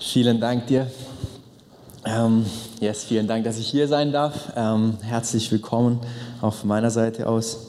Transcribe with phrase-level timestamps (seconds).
[0.00, 0.88] Vielen Dank dir.
[2.04, 2.46] Ähm,
[2.78, 4.52] yes, vielen Dank, dass ich hier sein darf.
[4.54, 5.98] Ähm, herzlich willkommen
[6.40, 7.66] auch von meiner Seite aus.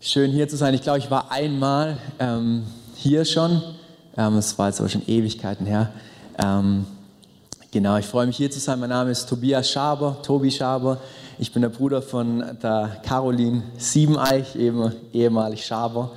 [0.00, 0.72] Schön hier zu sein.
[0.72, 2.62] Ich glaube, ich war einmal ähm,
[2.94, 3.60] hier schon.
[4.16, 5.90] Ähm, es war jetzt aber schon Ewigkeiten her.
[6.38, 6.86] Ähm,
[7.72, 8.78] genau, ich freue mich hier zu sein.
[8.78, 10.98] Mein Name ist Tobias Schaber, Tobi Schaber.
[11.40, 16.12] Ich bin der Bruder von der Caroline Siebeneich, eben ehemalig Schaber.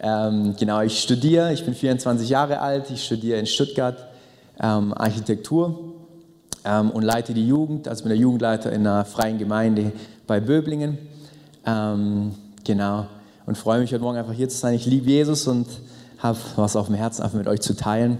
[0.00, 4.08] Ähm, genau, ich studiere, ich bin 24 Jahre alt, ich studiere in Stuttgart
[4.60, 5.94] ähm, Architektur
[6.64, 9.92] ähm, und leite die Jugend, also bin der Jugendleiter in einer freien Gemeinde
[10.26, 10.98] bei Böblingen.
[11.64, 13.06] Ähm, genau,
[13.46, 14.74] und freue mich heute Morgen einfach hier zu sein.
[14.74, 15.66] Ich liebe Jesus und
[16.18, 18.18] habe was auf dem Herzen, einfach mit euch zu teilen.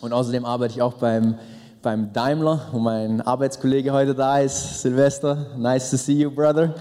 [0.00, 1.36] Und außerdem arbeite ich auch beim,
[1.82, 5.46] beim Daimler, wo mein Arbeitskollege heute da ist, Silvester.
[5.56, 6.74] Nice to see you, brother.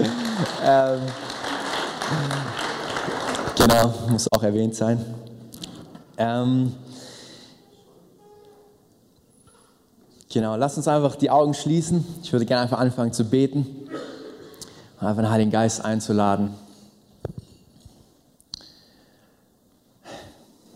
[0.64, 1.00] ähm,
[3.56, 5.04] genau, muss auch erwähnt sein.
[6.18, 6.72] Ähm,
[10.36, 12.04] genau, lass uns einfach die Augen schließen.
[12.22, 13.64] Ich würde gerne einfach anfangen zu beten
[15.00, 16.50] und einfach den Heiligen Geist einzuladen.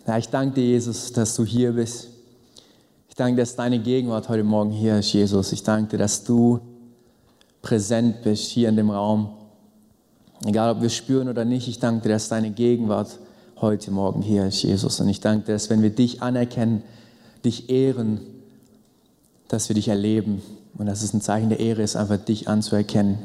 [0.06, 2.08] Ja, ich danke dir, Jesus, dass du hier bist.
[3.10, 5.52] Ich danke dir, dass deine Gegenwart heute Morgen hier ist, Jesus.
[5.52, 6.60] Ich danke dir, dass du
[7.60, 9.28] präsent bist hier in dem Raum.
[10.46, 13.18] Egal, ob wir spüren oder nicht, ich danke dir, dass deine Gegenwart
[13.60, 15.00] heute Morgen hier ist, Jesus.
[15.00, 16.82] Und ich danke dir, dass wenn wir dich anerkennen,
[17.44, 18.39] dich ehren,
[19.50, 20.42] dass wir dich erleben.
[20.78, 23.18] Und dass es ein Zeichen der Ehre ist, einfach dich anzuerkennen.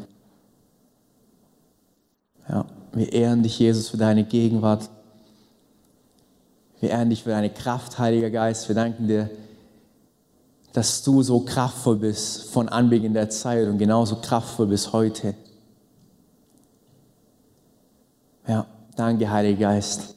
[2.50, 4.90] Ja, wir ehren dich, Jesus, für deine Gegenwart.
[6.80, 8.68] Wir ehren dich für deine Kraft, Heiliger Geist.
[8.68, 9.30] Wir danken dir,
[10.73, 15.36] dass du so kraftvoll bist von Anbeginn der Zeit und genauso kraftvoll bis heute.
[18.48, 18.66] Ja,
[18.96, 20.16] danke, Heiliger Geist.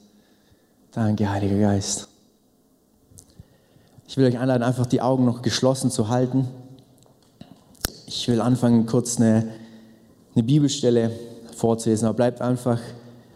[0.91, 2.08] Danke, Heiliger Geist.
[4.09, 6.47] Ich will euch einladen, einfach die Augen noch geschlossen zu halten.
[8.07, 9.53] Ich will anfangen, kurz eine,
[10.33, 11.11] eine Bibelstelle
[11.55, 12.79] vorzulesen, aber bleibt einfach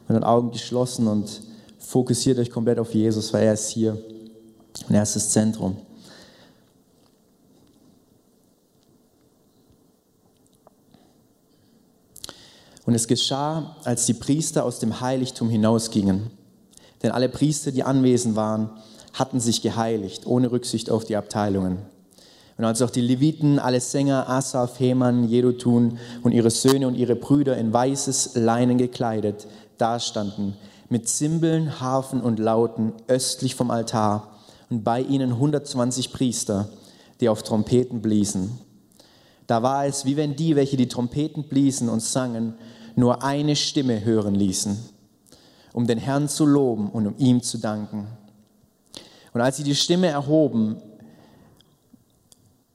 [0.07, 1.41] mit den Augen geschlossen und
[1.78, 3.95] fokussiert euch komplett auf Jesus, weil er ist hier
[4.89, 5.78] und er ist das Zentrum.
[12.88, 16.31] Und es geschah, als die Priester aus dem Heiligtum hinausgingen.
[17.03, 18.72] Denn alle Priester, die anwesend waren,
[19.13, 21.78] hatten sich geheiligt, ohne Rücksicht auf die Abteilungen.
[22.57, 27.16] Und als auch die Leviten, alle Sänger, Asaf, Heman, Jedutun und ihre Söhne und ihre
[27.16, 29.47] Brüder in weißes Leinen gekleidet
[29.78, 30.56] dastanden,
[30.90, 34.38] mit Zimbeln, Harfen und Lauten östlich vom Altar
[34.69, 36.69] und bei ihnen 120 Priester,
[37.19, 38.59] die auf Trompeten bliesen.
[39.47, 42.53] Da war es, wie wenn die, welche die Trompeten bliesen und sangen,
[42.95, 44.78] nur eine Stimme hören ließen,
[45.74, 48.07] um den Herrn zu loben und um ihm zu danken.
[49.33, 50.77] Und als sie die Stimme erhoben,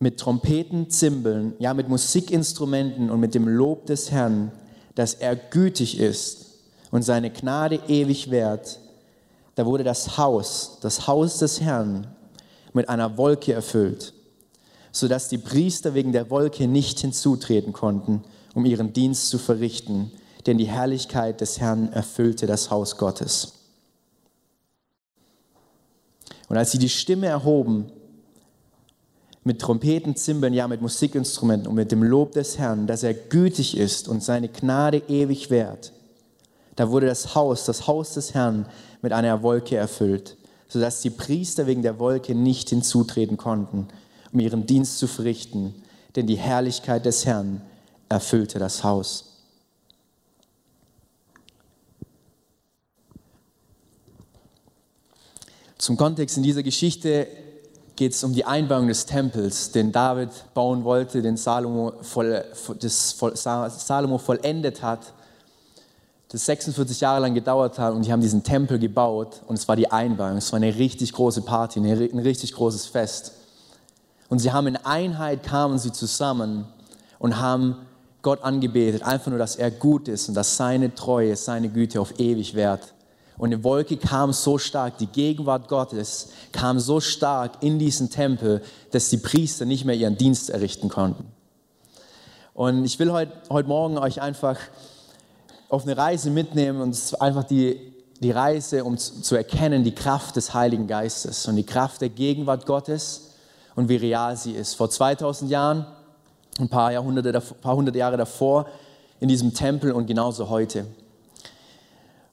[0.00, 4.52] mit Trompeten, Zimbeln, ja mit Musikinstrumenten und mit dem Lob des Herrn,
[4.94, 6.46] dass er gütig ist
[6.90, 8.80] und seine Gnade ewig währt,
[9.54, 12.06] da wurde das Haus, das Haus des Herrn,
[12.72, 14.12] mit einer Wolke erfüllt,
[14.92, 18.22] sodass die Priester wegen der Wolke nicht hinzutreten konnten,
[18.54, 20.12] um ihren Dienst zu verrichten,
[20.46, 23.57] denn die Herrlichkeit des Herrn erfüllte das Haus Gottes.
[26.48, 27.90] Und als sie die Stimme erhoben,
[29.44, 33.76] mit Trompeten, Zimbeln, ja mit Musikinstrumenten und mit dem Lob des Herrn, dass er gütig
[33.76, 35.92] ist und seine Gnade ewig währt,
[36.76, 38.66] da wurde das Haus, das Haus des Herrn,
[39.02, 40.36] mit einer Wolke erfüllt,
[40.68, 43.88] sodass die Priester wegen der Wolke nicht hinzutreten konnten,
[44.32, 45.74] um ihren Dienst zu verrichten,
[46.14, 47.62] denn die Herrlichkeit des Herrn
[48.08, 49.37] erfüllte das Haus.
[55.78, 57.26] Zum Kontext in dieser Geschichte
[57.96, 62.44] geht es um die Einbauung des Tempels, den David bauen wollte, den Salomo, voll,
[62.80, 63.16] das
[63.86, 65.14] Salomo vollendet hat
[66.30, 69.76] das 46 Jahre lang gedauert hat und die haben diesen Tempel gebaut und es war
[69.76, 70.36] die Einweihung.
[70.36, 73.32] Es war eine richtig große Party, ein richtig großes Fest.
[74.28, 76.66] Und sie haben in Einheit kamen sie zusammen
[77.18, 77.76] und haben
[78.20, 82.18] Gott angebetet, einfach nur, dass er gut ist und dass seine Treue, seine Güte auf
[82.18, 82.92] ewig währt.
[83.38, 88.62] Und eine Wolke kam so stark, die Gegenwart Gottes kam so stark in diesen Tempel,
[88.90, 91.24] dass die Priester nicht mehr ihren Dienst errichten konnten.
[92.52, 94.58] Und ich will heute, heute Morgen euch einfach
[95.68, 100.52] auf eine Reise mitnehmen und einfach die, die Reise, um zu erkennen, die Kraft des
[100.54, 103.30] Heiligen Geistes und die Kraft der Gegenwart Gottes
[103.76, 104.74] und wie real sie ist.
[104.74, 105.86] Vor 2000 Jahren,
[106.58, 108.66] ein paar, Jahrhunderte, ein paar hundert Jahre davor,
[109.20, 110.86] in diesem Tempel und genauso heute.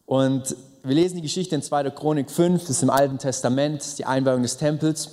[0.08, 0.56] Und
[0.86, 1.90] wir lesen die Geschichte in 2.
[1.90, 5.10] Chronik 5, das ist im Alten Testament, die Einweihung des Tempels.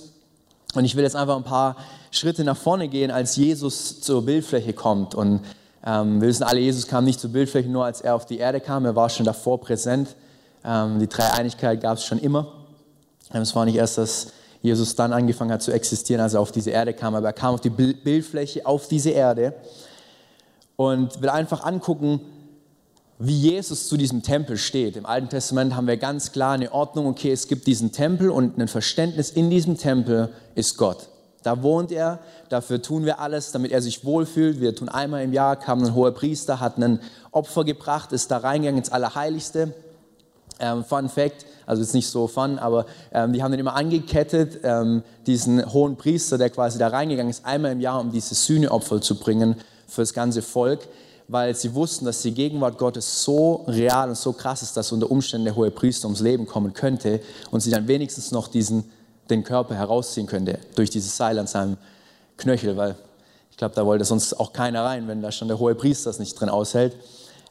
[0.75, 1.77] Und ich will jetzt einfach ein paar
[2.11, 5.15] Schritte nach vorne gehen, als Jesus zur Bildfläche kommt.
[5.15, 5.41] Und
[5.83, 8.59] ähm, wir wissen alle, Jesus kam nicht zur Bildfläche nur, als er auf die Erde
[8.59, 10.15] kam, er war schon davor präsent.
[10.63, 12.53] Ähm, die Dreieinigkeit gab es schon immer.
[13.33, 14.27] Ähm, es war nicht erst, dass
[14.61, 17.55] Jesus dann angefangen hat zu existieren, als er auf diese Erde kam, aber er kam
[17.55, 19.55] auf die Bildfläche, auf diese Erde
[20.75, 22.21] und will einfach angucken,
[23.25, 24.97] wie Jesus zu diesem Tempel steht.
[24.97, 28.57] Im Alten Testament haben wir ganz klar eine Ordnung, okay, es gibt diesen Tempel und
[28.57, 31.07] ein Verständnis in diesem Tempel ist Gott.
[31.41, 34.59] Da wohnt er, dafür tun wir alles, damit er sich wohlfühlt.
[34.59, 36.99] Wir tun einmal im Jahr, kam ein hoher Priester, hat ein
[37.31, 39.73] Opfer gebracht, ist da reingegangen ins Allerheiligste.
[40.59, 44.59] Ähm, fun Fact, also ist nicht so fun, aber ähm, die haben den immer angekettet,
[44.63, 49.01] ähm, diesen hohen Priester, der quasi da reingegangen ist, einmal im Jahr, um diese Sühneopfer
[49.01, 49.55] zu bringen
[49.87, 50.81] für das ganze Volk,
[51.33, 55.09] weil sie wussten, dass die Gegenwart Gottes so real und so krass ist, dass unter
[55.09, 58.83] Umständen der hohe Priester ums Leben kommen könnte und sie dann wenigstens noch diesen
[59.31, 61.77] den Körper herausziehen könnte durch dieses Seil an seinem
[62.37, 62.95] Knöchel, weil
[63.49, 66.19] ich glaube, da wollte sonst auch keiner rein, wenn da schon der hohe Priester es
[66.19, 66.95] nicht drin aushält.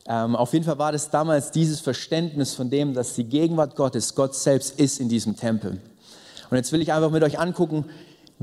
[0.06, 4.14] Ähm, auf jeden Fall war das damals dieses Verständnis von dem, dass die Gegenwart Gottes,
[4.14, 5.80] Gott selbst ist in diesem Tempel.
[6.50, 7.86] Und jetzt will ich einfach mit euch angucken,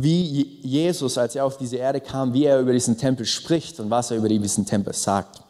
[0.01, 3.89] wie Jesus, als er auf diese Erde kam, wie er über diesen Tempel spricht und
[3.89, 5.41] was er über diesen Tempel sagt.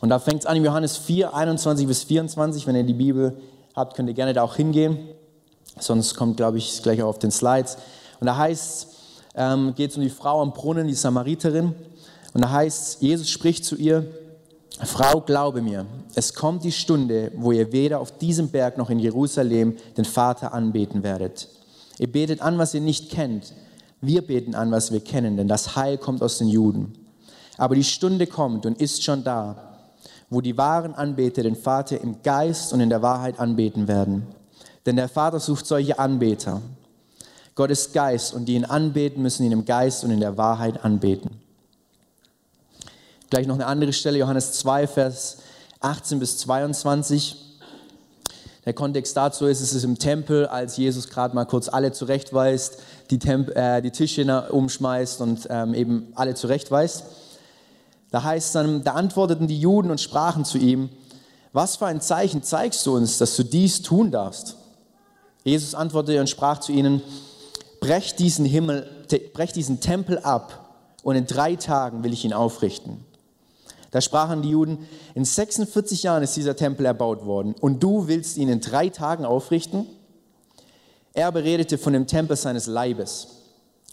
[0.00, 2.66] Und da fängt es an in Johannes 4, 21 bis 24.
[2.66, 3.36] Wenn ihr die Bibel
[3.74, 4.98] habt, könnt ihr gerne da auch hingehen.
[5.78, 7.78] Sonst kommt, glaube ich, gleich auch auf den Slides.
[8.20, 8.88] Und da heißt
[9.34, 11.74] ähm, geht es um die Frau am Brunnen, die Samariterin.
[12.34, 14.06] Und da heißt Jesus spricht zu ihr,
[14.84, 18.98] Frau, glaube mir, es kommt die Stunde, wo ihr weder auf diesem Berg noch in
[18.98, 21.48] Jerusalem den Vater anbeten werdet.
[21.98, 23.52] Ihr betet an, was ihr nicht kennt.
[24.00, 26.94] Wir beten an, was wir kennen, denn das Heil kommt aus den Juden.
[27.56, 29.78] Aber die Stunde kommt und ist schon da,
[30.30, 34.26] wo die wahren Anbeter den Vater im Geist und in der Wahrheit anbeten werden.
[34.86, 36.62] Denn der Vater sucht solche Anbeter.
[37.56, 40.84] Gott ist Geist und die ihn anbeten, müssen ihn im Geist und in der Wahrheit
[40.84, 41.40] anbeten.
[43.30, 45.38] Gleich noch eine andere Stelle, Johannes 2, Vers
[45.80, 47.47] 18 bis 22.
[48.68, 52.82] Der Kontext dazu ist, es ist im Tempel, als Jesus gerade mal kurz alle zurechtweist,
[53.08, 57.04] die, Temp äh, die Tische umschmeißt und ähm, eben alle zurechtweist.
[58.10, 60.90] Da heißt dann, da antworteten die Juden und sprachen zu ihm,
[61.54, 64.56] was für ein Zeichen zeigst du uns, dass du dies tun darfst?
[65.44, 67.00] Jesus antwortete und sprach zu ihnen,
[67.80, 68.86] brecht diesen Himmel,
[69.32, 73.02] brecht diesen Tempel ab und in drei Tagen will ich ihn aufrichten.
[73.90, 78.36] Da sprachen die Juden, in 46 Jahren ist dieser Tempel erbaut worden und du willst
[78.36, 79.86] ihn in drei Tagen aufrichten?
[81.14, 83.28] Er beredete von dem Tempel seines Leibes.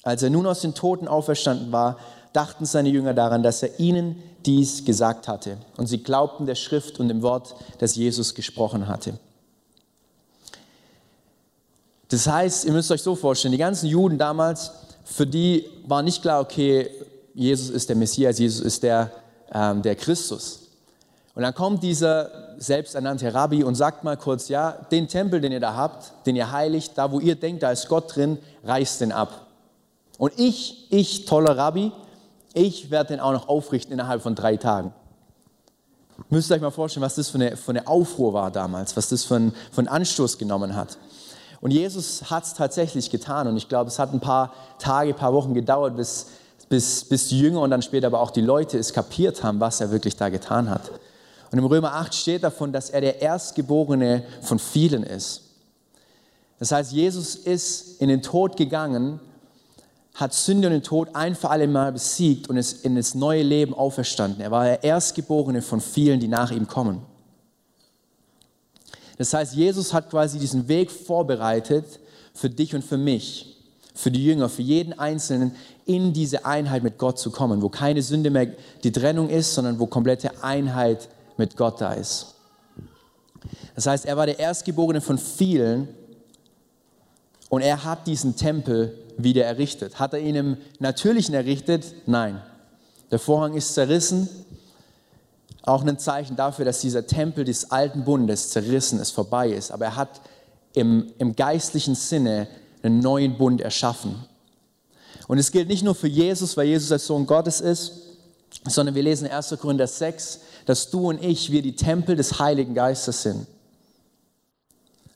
[0.03, 1.97] Als er nun aus den Toten auferstanden war,
[2.33, 5.57] dachten seine Jünger daran, dass er ihnen dies gesagt hatte.
[5.77, 9.17] Und sie glaubten der Schrift und dem Wort, das Jesus gesprochen hatte.
[12.09, 14.71] Das heißt, ihr müsst euch so vorstellen, die ganzen Juden damals,
[15.05, 16.89] für die war nicht klar, okay,
[17.33, 19.11] Jesus ist der Messias, Jesus ist der,
[19.55, 20.59] ähm, der Christus.
[21.33, 25.59] Und dann kommt dieser selbsternannte Rabbi und sagt mal kurz, ja, den Tempel, den ihr
[25.59, 29.11] da habt, den ihr heiligt, da wo ihr denkt, da ist Gott drin, reißt den
[29.11, 29.47] ab.
[30.17, 31.91] Und ich, ich, toller Rabbi,
[32.53, 34.93] ich werde den auch noch aufrichten innerhalb von drei Tagen.
[36.29, 39.09] Müsst ihr euch mal vorstellen, was das für eine, für eine Aufruhr war damals, was
[39.09, 40.97] das für einen, für einen Anstoß genommen hat.
[41.59, 43.47] Und Jesus hat es tatsächlich getan.
[43.47, 46.27] Und ich glaube, es hat ein paar Tage, ein paar Wochen gedauert, bis,
[46.69, 49.81] bis, bis die Jünger und dann später aber auch die Leute es kapiert haben, was
[49.81, 50.91] er wirklich da getan hat.
[51.51, 55.41] Und im Römer 8 steht davon, dass er der Erstgeborene von vielen ist.
[56.59, 59.19] Das heißt, Jesus ist in den Tod gegangen,
[60.15, 63.43] hat Sünde und den Tod ein für alle Mal besiegt und ist in das neue
[63.43, 64.41] Leben auferstanden.
[64.41, 67.01] Er war der Erstgeborene von vielen, die nach ihm kommen.
[69.17, 71.99] Das heißt, Jesus hat quasi diesen Weg vorbereitet
[72.33, 73.57] für dich und für mich,
[73.93, 75.55] für die Jünger, für jeden Einzelnen,
[75.85, 78.47] in diese Einheit mit Gott zu kommen, wo keine Sünde mehr
[78.83, 82.35] die Trennung ist, sondern wo komplette Einheit mit Gott da ist.
[83.75, 85.87] Das heißt, er war der Erstgeborene von vielen
[87.49, 89.99] und er hat diesen Tempel wieder errichtet.
[89.99, 91.85] Hat er ihn im Natürlichen errichtet?
[92.05, 92.41] Nein.
[93.11, 94.27] Der Vorhang ist zerrissen,
[95.61, 99.71] auch ein Zeichen dafür, dass dieser Tempel des alten Bundes zerrissen ist, vorbei ist.
[99.71, 100.21] Aber er hat
[100.73, 102.47] im, im geistlichen Sinne
[102.83, 104.25] einen neuen Bund erschaffen.
[105.27, 107.93] Und es gilt nicht nur für Jesus, weil Jesus der Sohn Gottes ist,
[108.67, 109.55] sondern wir lesen in 1.
[109.59, 113.47] Korinther 6, dass du und ich, wir die Tempel des Heiligen Geistes sind.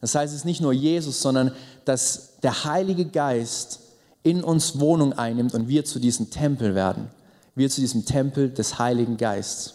[0.01, 1.51] Das heißt, es ist nicht nur Jesus, sondern
[1.85, 3.79] dass der Heilige Geist
[4.23, 7.09] in uns Wohnung einnimmt und wir zu diesem Tempel werden.
[7.55, 9.73] Wir zu diesem Tempel des Heiligen Geistes.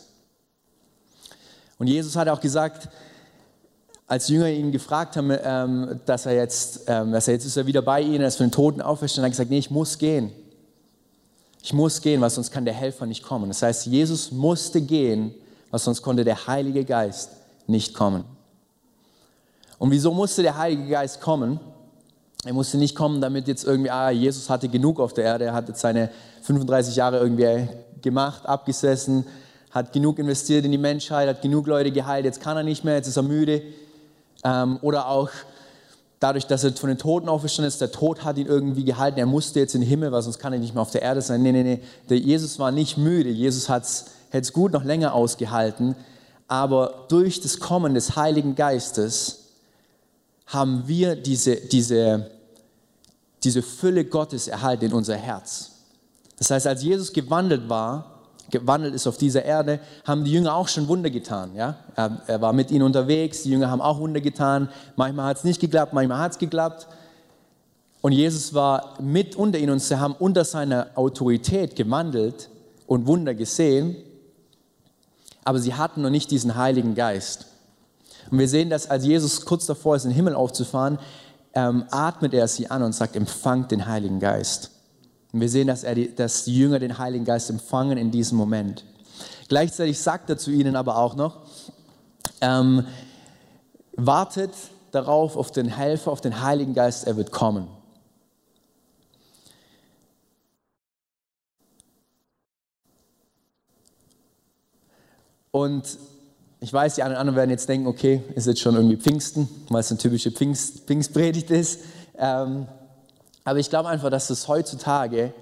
[1.79, 2.89] Und Jesus hat auch gesagt,
[4.07, 7.67] als Jünger ihn gefragt haben, ähm, dass er jetzt, ähm, dass er jetzt ist er
[7.67, 10.33] wieder bei ihnen, ist von den Toten auferstanden, hat er gesagt, nee, ich muss gehen.
[11.63, 13.49] Ich muss gehen, weil sonst kann der Helfer nicht kommen.
[13.49, 15.35] Das heißt, Jesus musste gehen,
[15.71, 17.31] weil sonst konnte der Heilige Geist
[17.67, 18.25] nicht kommen.
[19.79, 21.59] Und wieso musste der Heilige Geist kommen?
[22.45, 25.55] Er musste nicht kommen, damit jetzt irgendwie, ah, Jesus hatte genug auf der Erde, er
[25.55, 26.11] hat jetzt seine
[26.43, 27.67] 35 Jahre irgendwie
[28.03, 29.25] gemacht, abgesessen,
[29.71, 32.97] hat genug investiert in die Menschheit, hat genug Leute geheilt, jetzt kann er nicht mehr,
[32.97, 33.63] jetzt ist er müde.
[34.45, 35.31] Ähm, oder auch
[36.21, 39.27] dadurch, dass er von den Toten auferstanden ist, der Tod hat ihn irgendwie gehalten, er
[39.27, 41.43] musste jetzt in den Himmel, weil sonst kann er nicht mehr auf der Erde sein.
[41.43, 43.85] Nee, nee, nee, der Jesus war nicht müde, Jesus hat
[44.31, 45.97] es gut noch länger ausgehalten,
[46.49, 49.41] aber durch das Kommen des Heiligen Geistes
[50.47, 52.31] haben wir diese, diese,
[53.43, 55.73] diese Fülle Gottes erhalten in unser Herz.
[56.39, 58.14] Das heißt, als Jesus gewandelt war,
[58.55, 61.51] gewandelt ist auf dieser Erde, haben die Jünger auch schon Wunder getan.
[61.55, 61.77] Ja?
[61.97, 64.69] Er, er war mit ihnen unterwegs, die Jünger haben auch Wunder getan.
[64.97, 66.87] Manchmal hat es nicht geklappt, manchmal hat es geklappt.
[68.01, 72.49] Und Jesus war mit unter ihnen und sie haben unter seiner Autorität gewandelt
[72.87, 73.97] und Wunder gesehen,
[75.43, 77.47] aber sie hatten noch nicht diesen Heiligen Geist.
[78.31, 80.99] Und wir sehen, dass als Jesus kurz davor ist, in den Himmel aufzufahren,
[81.55, 84.71] ähm, atmet er sie an und sagt, empfangt den Heiligen Geist.
[85.35, 88.39] Und wir sehen, dass, er die, dass die Jünger den Heiligen Geist empfangen in diesem
[88.39, 88.85] Moment.
[89.49, 91.41] Gleichzeitig sagt er zu ihnen aber auch noch,
[92.41, 92.87] ähm,
[93.97, 94.53] wartet
[94.93, 97.67] darauf, auf den Helfer, auf den Heiligen Geist, er wird kommen.
[105.51, 105.99] Und
[106.61, 109.91] ich weiß, die anderen werden jetzt denken, okay, ist jetzt schon irgendwie Pfingsten, weil es
[109.91, 111.81] eine typische Pfingst, Pfingstpredigt ist.
[112.17, 112.69] Ähm,
[113.45, 115.35] aber ich glaube einfach, dass es heutzutage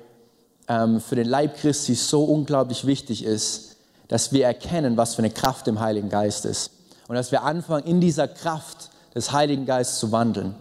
[0.69, 3.77] ähm, für den Leib Christi so unglaublich wichtig ist,
[4.09, 6.73] dass wir erkennen, was für eine Kraft im Heiligen Geist ist.
[7.09, 10.55] Und dass wir anfangen, in dieser Kraft des Heiligen Geistes zu wandeln.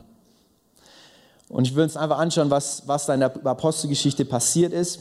[1.50, 5.00] Und ich will uns einfach anschauen, was, was da in der Apostelgeschichte passiert ist.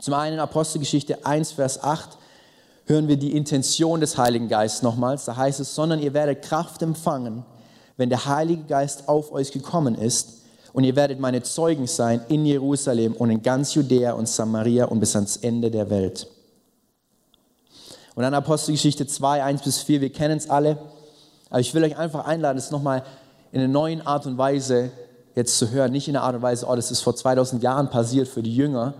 [0.00, 2.18] Zum einen in Apostelgeschichte 1, Vers 8
[2.86, 5.26] hören wir die Intention des Heiligen Geistes nochmals.
[5.26, 7.44] Da heißt es, sondern ihr werdet Kraft empfangen,
[7.96, 10.41] wenn der Heilige Geist auf euch gekommen ist
[10.72, 15.00] und ihr werdet meine Zeugen sein in Jerusalem und in ganz Judäa und Samaria und
[15.00, 16.26] bis ans Ende der Welt.
[18.14, 20.78] Und dann Apostelgeschichte 2, 1 bis 4, wir kennen es alle.
[21.50, 23.04] Aber ich will euch einfach einladen, es nochmal
[23.52, 24.90] in einer neuen Art und Weise
[25.34, 25.92] jetzt zu hören.
[25.92, 28.54] Nicht in der Art und Weise, oh, das ist vor 2000 Jahren passiert für die
[28.54, 28.94] Jünger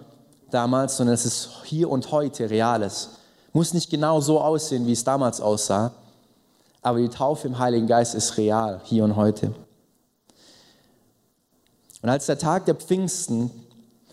[0.51, 3.11] damals, sondern es ist hier und heute Reales.
[3.53, 5.93] Muss nicht genau so aussehen, wie es damals aussah,
[6.81, 9.53] aber die Taufe im Heiligen Geist ist real, hier und heute.
[12.03, 13.51] Und als der Tag der Pfingsten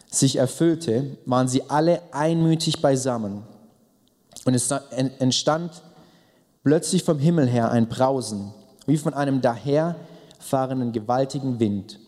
[0.10, 3.44] sich erfüllte, waren sie alle einmütig beisammen.
[4.46, 5.82] Und es entstand
[6.64, 8.54] plötzlich vom Himmel her ein Brausen,
[8.86, 12.00] wie von einem daherfahrenden gewaltigen Wind,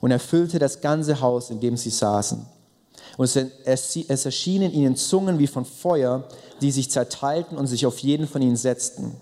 [0.00, 2.46] und erfüllte das ganze Haus, in dem sie saßen.
[3.16, 6.24] Und es erschienen ihnen Zungen wie von Feuer,
[6.60, 9.16] die sich zerteilten und sich auf jeden von ihnen setzten.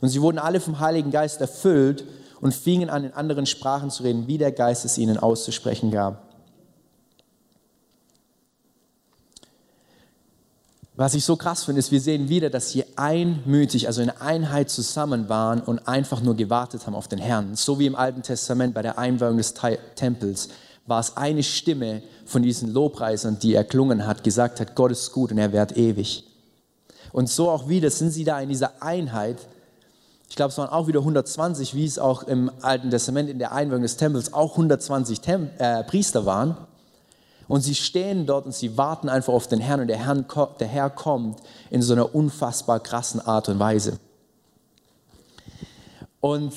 [0.00, 2.04] Und sie wurden alle vom Heiligen Geist erfüllt
[2.40, 6.28] und fingen an, in anderen Sprachen zu reden, wie der Geist es ihnen auszusprechen gab.
[10.98, 14.68] Was ich so krass finde, ist, wir sehen wieder, dass sie einmütig, also in Einheit
[14.68, 17.54] zusammen waren und einfach nur gewartet haben auf den Herrn.
[17.54, 19.54] So wie im Alten Testament bei der Einweihung des
[19.94, 20.48] Tempels
[20.86, 25.30] war es eine Stimme von diesen Lobpreisern, die erklungen hat, gesagt hat, Gott ist gut
[25.30, 26.24] und er währt ewig.
[27.12, 29.36] Und so auch wieder sind sie da in dieser Einheit
[30.28, 33.52] ich glaube, es waren auch wieder 120, wie es auch im Alten Testament in der
[33.52, 36.56] Einweihung des Tempels auch 120 Tem äh, Priester waren.
[37.48, 40.26] Und sie stehen dort und sie warten einfach auf den Herrn und der, Herrn,
[40.60, 43.98] der Herr kommt in so einer unfassbar krassen Art und Weise.
[46.20, 46.52] Und,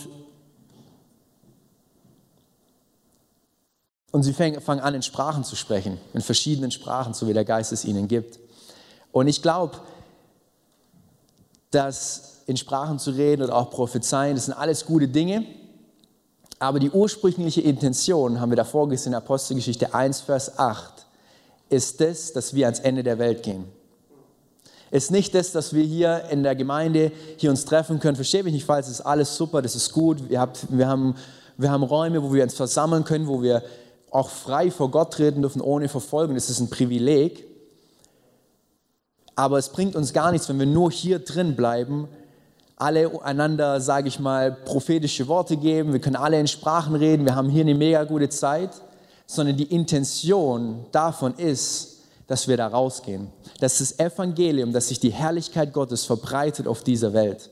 [4.12, 7.72] und sie fangen an, in Sprachen zu sprechen, in verschiedenen Sprachen, so wie der Geist
[7.72, 8.38] es ihnen gibt.
[9.14, 9.80] Und ich glaube,
[11.70, 15.46] dass in Sprachen zu reden oder auch prophezeien, das sind alles gute Dinge.
[16.60, 21.08] Aber die ursprüngliche Intention, haben wir davor gesehen Apostelgeschichte 1, Vers 8,
[21.70, 23.66] ist das, dass wir ans Ende der Welt gehen.
[24.92, 28.16] Ist nicht das, dass wir hier in der Gemeinde hier uns treffen können.
[28.16, 30.30] Verstehe mich nicht falsch, das ist alles super, das ist gut.
[30.30, 31.16] Wir, habt, wir, haben,
[31.58, 33.64] wir haben Räume, wo wir uns versammeln können, wo wir
[34.12, 36.36] auch frei vor Gott treten dürfen, ohne Verfolgung.
[36.36, 37.48] Das ist ein Privileg.
[39.34, 42.08] Aber es bringt uns gar nichts, wenn wir nur hier drin bleiben
[42.82, 47.36] alle einander, sage ich mal, prophetische Worte geben, wir können alle in Sprachen reden, wir
[47.36, 48.72] haben hier eine mega gute Zeit,
[49.28, 53.28] sondern die Intention davon ist, dass wir da rausgehen.
[53.60, 57.50] Dass das Evangelium, dass sich die Herrlichkeit Gottes verbreitet auf dieser Welt.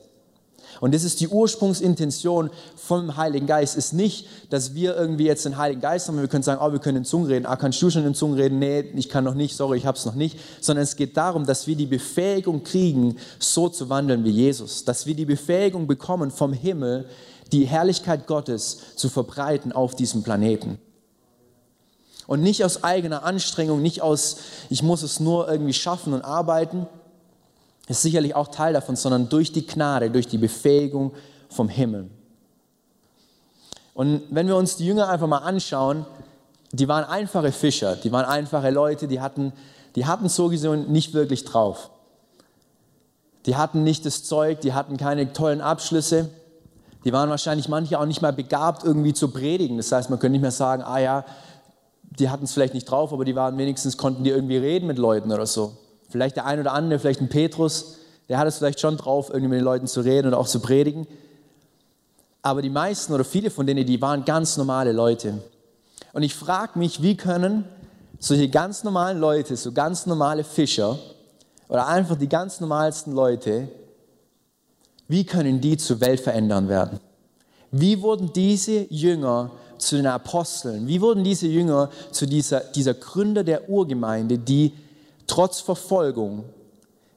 [0.80, 3.76] Und das ist die Ursprungsintention vom Heiligen Geist.
[3.76, 6.72] Ist nicht, dass wir irgendwie jetzt den Heiligen Geist haben und wir können sagen, oh,
[6.72, 7.46] wir können in Zungen reden.
[7.46, 8.58] Ah, kannst du schon in Zungen reden?
[8.58, 10.38] Nee, ich kann noch nicht, sorry, ich habe es noch nicht.
[10.60, 14.84] Sondern es geht darum, dass wir die Befähigung kriegen, so zu wandeln wie Jesus.
[14.84, 17.06] Dass wir die Befähigung bekommen vom Himmel,
[17.52, 20.78] die Herrlichkeit Gottes zu verbreiten auf diesem Planeten.
[22.26, 24.36] Und nicht aus eigener Anstrengung, nicht aus,
[24.70, 26.86] ich muss es nur irgendwie schaffen und arbeiten,
[27.90, 31.12] ist sicherlich auch Teil davon, sondern durch die Gnade, durch die Befähigung
[31.48, 32.08] vom Himmel.
[33.94, 36.06] Und wenn wir uns die Jünger einfach mal anschauen,
[36.72, 39.52] die waren einfache Fischer, die waren einfache Leute, die hatten,
[39.96, 41.90] die hatten so gesehen nicht wirklich drauf.
[43.46, 46.30] Die hatten nicht das Zeug, die hatten keine tollen Abschlüsse.
[47.04, 49.78] Die waren wahrscheinlich manche auch nicht mal begabt, irgendwie zu predigen.
[49.78, 51.24] Das heißt, man könnte nicht mehr sagen, ah ja,
[52.02, 54.98] die hatten es vielleicht nicht drauf, aber die waren wenigstens, konnten die irgendwie reden mit
[54.98, 55.76] Leuten oder so.
[56.10, 57.96] Vielleicht der ein oder andere, vielleicht ein Petrus,
[58.28, 60.60] der hat es vielleicht schon drauf, irgendwie mit den Leuten zu reden oder auch zu
[60.60, 61.06] predigen.
[62.42, 65.42] Aber die meisten oder viele von denen, die waren ganz normale Leute.
[66.12, 67.64] Und ich frage mich, wie können
[68.18, 70.98] solche ganz normalen Leute, so ganz normale Fischer
[71.68, 73.68] oder einfach die ganz normalsten Leute,
[75.08, 77.00] wie können die zu Weltverändern werden?
[77.72, 80.86] Wie wurden diese Jünger zu den Aposteln?
[80.86, 84.72] Wie wurden diese Jünger zu dieser, dieser Gründer der Urgemeinde, die
[85.30, 86.44] trotz Verfolgung,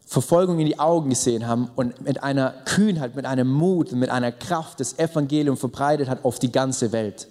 [0.05, 4.31] Verfolgung in die Augen gesehen haben und mit einer Kühnheit, mit einem Mut, mit einer
[4.31, 7.27] Kraft das Evangelium verbreitet hat auf die ganze Welt.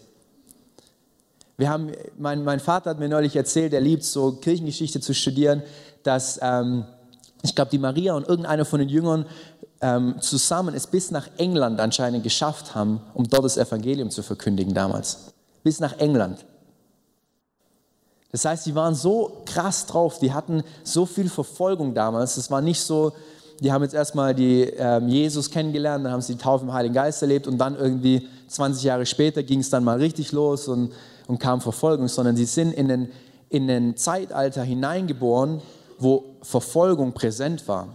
[1.56, 5.62] Wir haben, mein, mein Vater hat mir neulich erzählt, er liebt so Kirchengeschichte zu studieren,
[6.02, 6.84] dass ähm,
[7.42, 9.26] ich glaube, die Maria und irgendeiner von den Jüngern
[9.80, 14.74] ähm, zusammen es bis nach England anscheinend geschafft haben, um dort das Evangelium zu verkündigen
[14.74, 15.32] damals.
[15.62, 16.44] Bis nach England.
[18.32, 22.36] Das heißt, sie waren so krass drauf, die hatten so viel Verfolgung damals.
[22.36, 23.12] Es war nicht so,
[23.60, 26.94] die haben jetzt erstmal die, ähm, Jesus kennengelernt, dann haben sie die Taufe im Heiligen
[26.94, 30.92] Geist erlebt und dann irgendwie 20 Jahre später ging es dann mal richtig los und,
[31.28, 33.08] und kam Verfolgung, sondern sie sind in ein
[33.52, 35.60] in ein Zeitalter hineingeboren,
[35.98, 37.88] wo Verfolgung präsent war.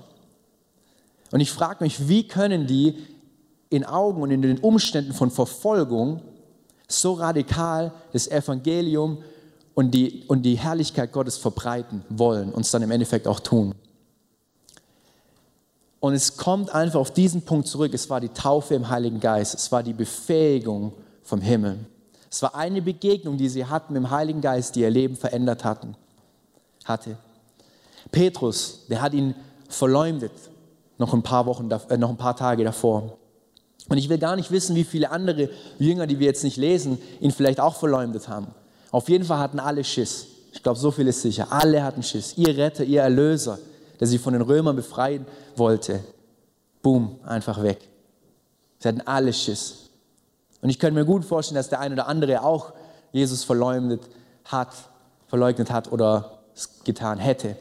[1.31, 2.95] Und ich frage mich, wie können die
[3.69, 6.21] in Augen und in den Umständen von Verfolgung
[6.87, 9.23] so radikal das Evangelium
[9.77, 13.75] und die, und die Herrlichkeit Gottes verbreiten wollen und es dann im Endeffekt auch tun.
[15.99, 17.93] Und es kommt einfach auf diesen Punkt zurück.
[17.93, 19.53] Es war die Taufe im Heiligen Geist.
[19.53, 21.77] Es war die Befähigung vom Himmel.
[22.27, 25.63] Es war eine Begegnung, die sie hatten mit dem Heiligen Geist, die ihr Leben verändert
[25.63, 25.95] hatten,
[26.83, 27.15] hatte.
[28.11, 29.35] Petrus, der hat ihn
[29.69, 30.31] verleumdet,
[30.97, 33.19] noch ein paar Wochen, äh, noch ein paar Tage davor.
[33.89, 36.97] Und ich will gar nicht wissen, wie viele andere Jünger, die wir jetzt nicht lesen,
[37.19, 38.47] ihn vielleicht auch verleumdet haben.
[38.91, 40.27] Auf jeden Fall hatten alle Schiss.
[40.51, 41.47] Ich glaube, so viel ist sicher.
[41.51, 42.37] Alle hatten Schiss.
[42.37, 43.59] Ihr Retter, ihr Erlöser,
[43.99, 46.03] der sie von den Römern befreien wollte,
[46.81, 47.79] boom, einfach weg.
[48.79, 49.89] Sie hatten alle Schiss.
[50.61, 52.73] Und ich könnte mir gut vorstellen, dass der eine oder andere auch
[53.11, 54.01] Jesus verleumdet
[54.45, 54.69] hat,
[55.27, 57.57] verleugnet hat oder es getan hätte.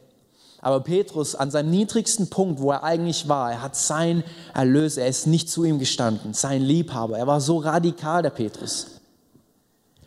[0.61, 5.09] Aber Petrus an seinem niedrigsten Punkt, wo er eigentlich war, er hat sein Erlöser, er
[5.09, 7.19] ist nicht zu ihm gestanden, sein Liebhaber.
[7.19, 8.96] Er war so radikal, der Petrus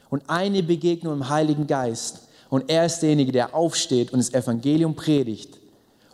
[0.09, 2.27] und eine Begegnung im Heiligen Geist.
[2.49, 5.59] Und er ist derjenige, der aufsteht und das Evangelium predigt.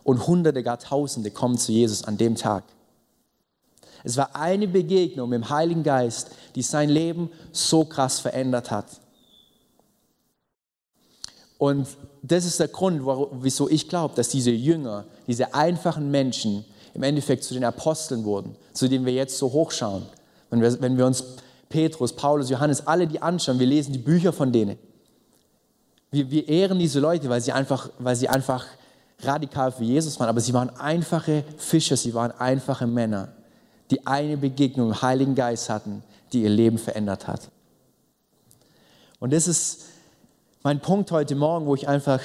[0.04, 2.64] Und Hunderte, gar Tausende kommen zu Jesus an dem Tag.
[4.04, 8.86] Es war eine Begegnung mit dem Heiligen Geist, die sein Leben so krass verändert hat.
[11.58, 11.88] Und
[12.22, 13.02] das ist der Grund,
[13.42, 18.56] wieso ich glaube, dass diese Jünger, diese einfachen Menschen im Endeffekt zu den Aposteln wurden,
[18.74, 20.06] zu denen wir jetzt so hochschauen.
[20.50, 21.24] Wenn wir, wenn wir uns
[21.76, 24.78] Petrus, Paulus, Johannes, alle die anschauen, wir lesen die Bücher von denen.
[26.10, 28.66] Wir, wir ehren diese Leute, weil sie, einfach, weil sie einfach
[29.20, 33.34] radikal für Jesus waren, aber sie waren einfache Fischer, sie waren einfache Männer,
[33.92, 37.50] die eine Begegnung im Heiligen Geist hatten, die ihr Leben verändert hat.
[39.20, 39.88] Und das ist
[40.64, 42.22] mein Punkt heute Morgen, wo ich einfach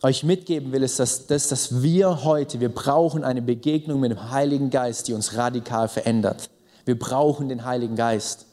[0.00, 4.30] euch mitgeben will, ist, dass, dass, dass wir heute, wir brauchen eine Begegnung mit dem
[4.30, 6.48] Heiligen Geist, die uns radikal verändert.
[6.86, 8.46] Wir brauchen den Heiligen Geist.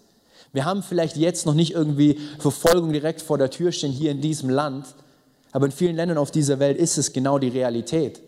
[0.57, 4.21] Wir haben vielleicht jetzt noch nicht irgendwie Verfolgung direkt vor der Tür stehen hier in
[4.21, 4.87] diesem Land,
[5.51, 8.19] aber in vielen Ländern auf dieser Welt ist es genau die Realität.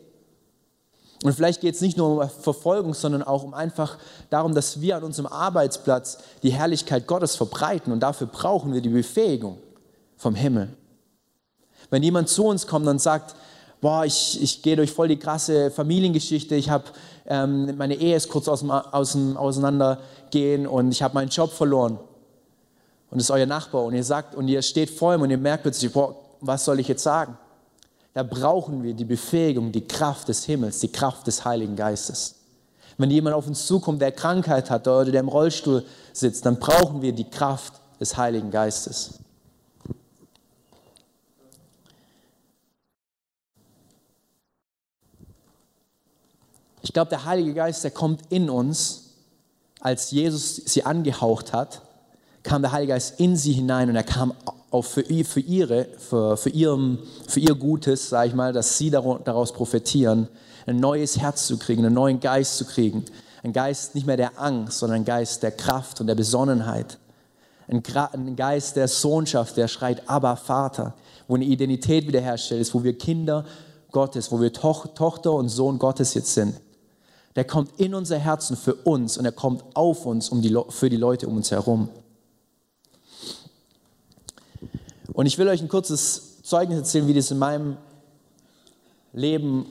[1.23, 3.97] Und vielleicht geht es nicht nur um Verfolgung, sondern auch um einfach
[4.29, 8.89] darum, dass wir an unserem Arbeitsplatz die Herrlichkeit Gottes verbreiten und dafür brauchen wir die
[8.89, 9.57] Befähigung
[10.15, 10.69] vom Himmel.
[11.89, 13.35] Wenn jemand zu uns kommt und sagt,
[13.81, 16.83] boah, ich, ich gehe durch voll die krasse Familiengeschichte, ich habe
[17.25, 21.51] ähm, meine Ehe ist kurz aus dem, aus dem Auseinandergehen und ich habe meinen Job
[21.51, 21.97] verloren
[23.11, 25.37] und es ist euer Nachbar und ihr sagt und ihr steht vor ihm und ihr
[25.37, 27.37] merkt plötzlich, boah, was soll ich jetzt sagen?
[28.13, 32.35] Da brauchen wir die Befähigung, die Kraft des Himmels, die Kraft des Heiligen Geistes.
[32.97, 37.01] Wenn jemand auf uns zukommt, der Krankheit hat oder der im Rollstuhl sitzt, dann brauchen
[37.01, 39.19] wir die Kraft des Heiligen Geistes.
[46.81, 49.11] Ich glaube, der Heilige Geist, der kommt in uns,
[49.79, 51.81] als Jesus sie angehaucht hat,
[52.43, 54.33] kam der Heilige Geist in sie hinein und er kam
[54.71, 58.89] auch für, für ihre, für, für, ihrem, für ihr Gutes, sage ich mal, dass sie
[58.89, 60.27] daraus profitieren,
[60.65, 63.05] ein neues Herz zu kriegen, einen neuen Geist zu kriegen.
[63.41, 66.97] Ein Geist nicht mehr der Angst, sondern ein Geist der Kraft und der Besonnenheit.
[67.67, 70.93] Ein, ein Geist der Sohnschaft, der schreit, aber Vater,
[71.27, 73.45] wo eine Identität wiederherstellt ist, wo wir Kinder
[73.91, 76.55] Gottes, wo wir Toch Tochter und Sohn Gottes jetzt sind.
[77.35, 80.89] Der kommt in unser Herzen für uns und er kommt auf uns um die, für
[80.89, 81.89] die Leute um uns herum.
[85.19, 87.75] Und ich will euch ein kurzes Zeugnis erzählen, wie das in meinem
[89.11, 89.65] Leben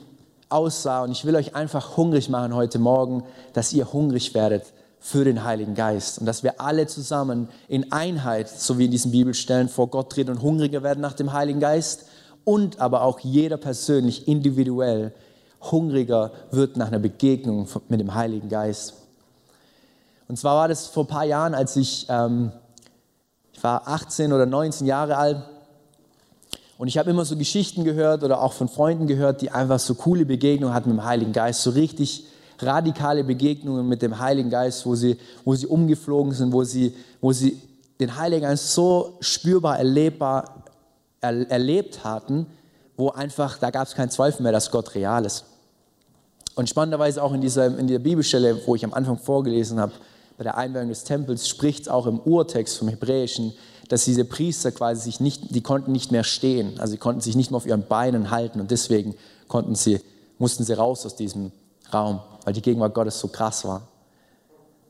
[0.51, 1.05] aussah.
[1.05, 3.23] Und ich will euch einfach hungrig machen heute Morgen,
[3.55, 4.65] dass ihr hungrig werdet
[5.01, 9.11] für den Heiligen Geist und dass wir alle zusammen in Einheit, so wie in diesen
[9.11, 12.05] Bibelstellen, vor Gott treten und hungriger werden nach dem Heiligen Geist
[12.45, 15.15] und aber auch jeder persönlich, individuell
[15.63, 18.93] hungriger wird nach einer Begegnung mit dem Heiligen Geist.
[20.29, 22.53] Und zwar war das vor ein paar Jahren, als ich, ähm,
[23.59, 25.43] ich war 18 oder 19 Jahre alt
[26.79, 29.97] und ich habe immer so Geschichten gehört oder auch von Freunden gehört, die einfach so
[29.97, 32.25] coole Begegnungen hatten mit dem Heiligen Geist, so richtig
[32.61, 37.33] radikale Begegnungen mit dem Heiligen Geist, wo sie, wo sie umgeflogen sind, wo sie, wo
[37.33, 37.61] sie
[37.99, 40.65] den Heiligen Geist so spürbar, erlebbar
[41.21, 42.47] er, erlebt hatten,
[42.97, 45.45] wo einfach, da gab es keinen Zweifel mehr, dass Gott real ist.
[46.55, 49.93] Und spannenderweise auch in dieser, in der Bibelstelle, wo ich am Anfang vorgelesen habe,
[50.39, 53.53] bei der Einweihung des Tempels, spricht es auch im Urtext vom Hebräischen,
[53.89, 57.37] dass diese Priester quasi sich nicht, die konnten nicht mehr stehen, also sie konnten sich
[57.37, 59.15] nicht mehr auf ihren Beinen halten und deswegen
[59.49, 60.01] konnten sie,
[60.39, 61.53] mussten sie raus aus diesem
[61.93, 63.83] Raum, weil die Gegenwart Gottes so krass war.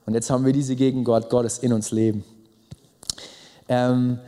[0.05, 2.25] Und jetzt haben wir diese Gegenwart Gottes in uns leben.
[3.69, 4.19] Ähm,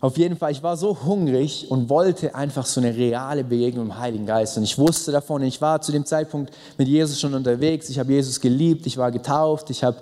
[0.00, 3.98] auf jeden Fall, ich war so hungrig und wollte einfach so eine reale Begegnung im
[3.98, 4.56] Heiligen Geist.
[4.56, 7.88] Und ich wusste davon, ich war zu dem Zeitpunkt mit Jesus schon unterwegs.
[7.88, 9.98] Ich habe Jesus geliebt, ich war getauft, ich habe,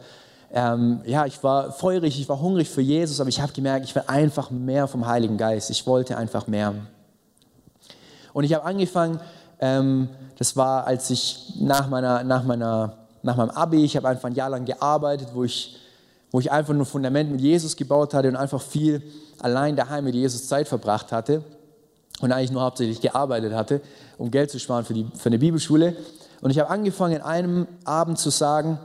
[0.53, 3.95] ähm, ja, ich war feurig, ich war hungrig für Jesus, aber ich habe gemerkt, ich
[3.95, 5.71] will einfach mehr vom Heiligen Geist.
[5.71, 6.75] Ich wollte einfach mehr.
[8.33, 9.21] Und ich habe angefangen,
[9.61, 10.09] ähm,
[10.39, 14.35] das war, als ich nach meiner, nach meiner, nach meinem Abi, ich habe einfach ein
[14.35, 15.81] Jahr lang gearbeitet, wo ich
[16.31, 19.03] wo ich einfach nur Fundament mit Jesus gebaut hatte und einfach viel
[19.41, 21.43] allein daheim mit Jesus Zeit verbracht hatte
[22.21, 23.81] und eigentlich nur hauptsächlich gearbeitet hatte,
[24.19, 25.97] um Geld zu sparen für, die, für eine Bibelschule.
[26.41, 28.79] Und ich habe angefangen, in einem Abend zu sagen,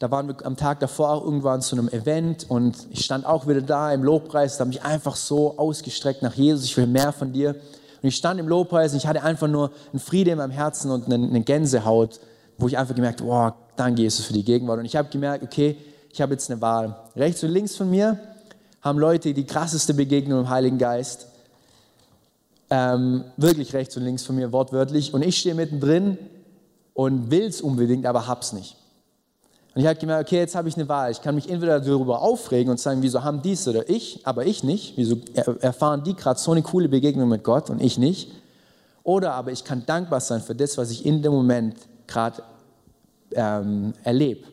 [0.00, 3.46] da waren wir am Tag davor auch irgendwann zu einem Event und ich stand auch
[3.46, 7.12] wieder da im Lobpreis, da habe ich einfach so ausgestreckt nach Jesus, ich will mehr
[7.12, 7.50] von dir.
[7.50, 10.90] Und ich stand im Lobpreis und ich hatte einfach nur einen Friede in meinem Herzen
[10.90, 12.18] und eine, Gänsehaut,
[12.56, 14.78] wo ich einfach gemerkt, wow, danke Jesus für die Gegenwart.
[14.78, 15.76] Und ich habe gemerkt, okay,
[16.10, 16.96] ich habe jetzt eine Wahl.
[17.14, 18.18] Rechts und links von mir
[18.80, 21.26] haben Leute die krasseste Begegnung im Heiligen Geist.
[22.70, 25.12] Ähm, wirklich rechts und links von mir, wortwörtlich.
[25.12, 26.16] Und ich stehe mittendrin
[26.94, 28.79] und will es unbedingt, aber hab's nicht.
[29.74, 31.12] Und ich habe gemerkt, okay, jetzt habe ich eine Wahl.
[31.12, 34.64] Ich kann mich entweder darüber aufregen und sagen, wieso haben dies oder ich, aber ich
[34.64, 34.96] nicht.
[34.96, 35.18] Wieso
[35.60, 38.32] erfahren die gerade so eine coole Begegnung mit Gott und ich nicht?
[39.04, 41.76] Oder aber ich kann dankbar sein für das, was ich in dem Moment
[42.08, 42.42] gerade
[43.32, 44.44] ähm, erlebe.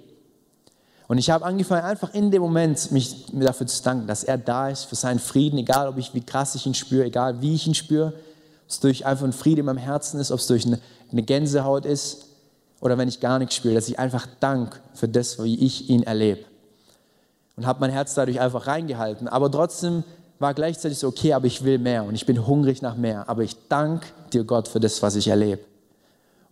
[1.07, 4.69] Und ich habe angefangen, einfach in dem Moment mich dafür zu danken, dass er da
[4.69, 7.65] ist, für seinen Frieden, egal ob ich, wie krass ich ihn spüre, egal wie ich
[7.65, 10.65] ihn spüre, ob es durch einfach ein Frieden in meinem Herzen ist, ob es durch
[10.65, 12.26] eine Gänsehaut ist
[12.79, 16.03] oder wenn ich gar nichts spüre, dass ich einfach dank für das, wie ich ihn
[16.03, 16.41] erlebe.
[17.55, 19.27] Und habe mein Herz dadurch einfach reingehalten.
[19.27, 20.03] Aber trotzdem
[20.37, 23.27] war gleichzeitig so, okay, aber ich will mehr und ich bin hungrig nach mehr.
[23.27, 25.61] Aber ich danke dir, Gott, für das, was ich erlebe.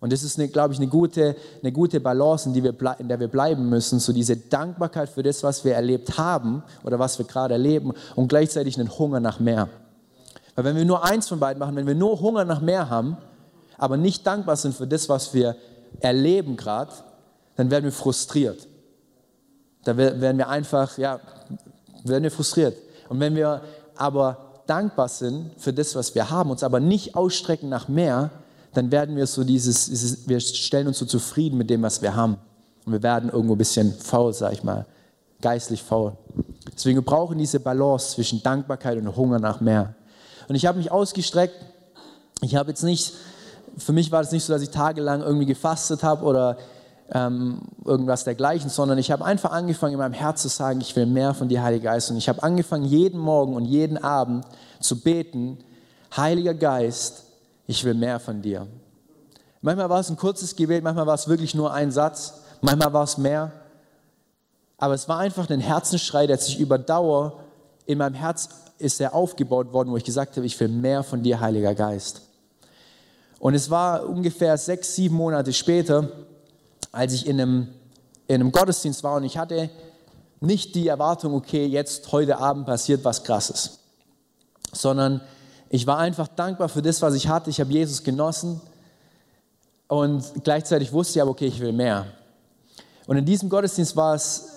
[0.00, 3.20] Und das ist, glaube ich, eine gute, eine gute Balance, in, die wir, in der
[3.20, 4.00] wir bleiben müssen.
[4.00, 8.28] So diese Dankbarkeit für das, was wir erlebt haben oder was wir gerade erleben und
[8.28, 9.68] gleichzeitig einen Hunger nach mehr.
[10.56, 13.16] Weil wenn wir nur eins von beiden machen, wenn wir nur Hunger nach mehr haben,
[13.78, 16.92] aber nicht dankbar sind für das, was wir erleben gerade,
[17.56, 18.66] dann werden wir frustriert.
[19.84, 21.20] Da werden wir einfach, ja,
[22.04, 22.76] werden wir frustriert.
[23.08, 23.62] Und wenn wir
[23.96, 28.30] aber dankbar sind für das, was wir haben, uns aber nicht ausstrecken nach mehr,
[28.74, 32.14] dann werden wir so dieses, dieses, wir stellen uns so zufrieden mit dem, was wir
[32.14, 32.36] haben.
[32.84, 34.86] Und wir werden irgendwo ein bisschen faul, sag ich mal,
[35.40, 36.16] geistlich faul.
[36.74, 39.94] Deswegen wir brauchen diese Balance zwischen Dankbarkeit und Hunger nach mehr.
[40.48, 41.54] Und ich habe mich ausgestreckt.
[42.42, 43.14] Ich habe jetzt nicht,
[43.76, 46.56] für mich war es nicht so, dass ich tagelang irgendwie gefastet habe oder
[47.12, 51.06] ähm, irgendwas dergleichen, sondern ich habe einfach angefangen, in meinem Herz zu sagen, ich will
[51.06, 52.10] mehr von dir, Heiliger Geist.
[52.10, 54.44] Und ich habe angefangen, jeden Morgen und jeden Abend
[54.80, 55.58] zu beten,
[56.16, 57.24] Heiliger Geist,
[57.66, 58.66] ich will mehr von dir.
[59.60, 63.04] Manchmal war es ein kurzes Gebet, manchmal war es wirklich nur ein Satz, manchmal war
[63.04, 63.52] es mehr.
[64.78, 67.40] Aber es war einfach ein Herzensschrei, der sich über Dauer
[67.86, 71.22] in meinem Herz ist er aufgebaut worden, wo ich gesagt habe, ich will mehr von
[71.22, 72.25] dir, Heiliger Geist.
[73.38, 76.08] Und es war ungefähr sechs, sieben Monate später,
[76.92, 77.68] als ich in einem,
[78.26, 79.70] in einem Gottesdienst war und ich hatte
[80.40, 83.78] nicht die Erwartung, okay, jetzt heute Abend passiert was Krasses,
[84.72, 85.20] sondern
[85.68, 87.50] ich war einfach dankbar für das, was ich hatte.
[87.50, 88.60] Ich habe Jesus genossen
[89.88, 92.06] und gleichzeitig wusste ich aber, okay, ich will mehr.
[93.06, 94.48] Und in diesem Gottesdienst war es,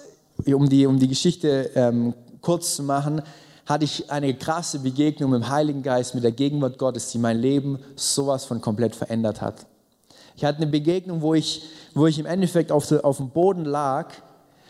[0.46, 3.22] um die, um die Geschichte ähm, kurz zu machen,
[3.70, 7.38] hatte ich eine krasse Begegnung mit dem Heiligen Geist, mit der Gegenwart Gottes, die mein
[7.38, 9.68] Leben sowas von komplett verändert hat.
[10.36, 11.62] Ich hatte eine Begegnung, wo ich,
[11.94, 14.08] wo ich im Endeffekt auf, auf dem Boden lag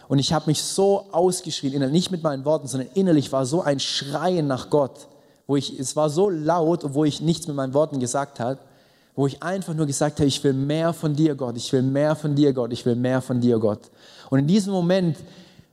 [0.10, 3.80] und ich habe mich so ausgeschrien, nicht mit meinen Worten, sondern innerlich war so ein
[3.80, 5.08] Schreien nach Gott,
[5.48, 8.60] wo ich, es war so laut, obwohl ich nichts mit meinen Worten gesagt habe,
[9.16, 12.18] wo ich einfach nur gesagt habe, ich will mehr von dir, Gott, ich will mehr
[12.18, 13.92] von dir, Gott, ich will mehr von dir, Gott.
[14.30, 15.18] Und in diesem Moment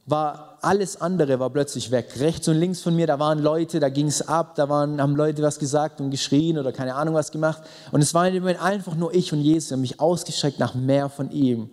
[0.04, 2.18] war alles andere war plötzlich weg.
[2.18, 5.14] Rechts und links von mir, da waren Leute, da ging es ab, da waren, haben
[5.14, 7.62] Leute was gesagt und geschrien oder keine Ahnung was gemacht.
[7.92, 10.74] Und es war in dem Moment einfach nur ich und Jesus und mich ausgestreckt nach
[10.74, 11.70] mehr von ihm.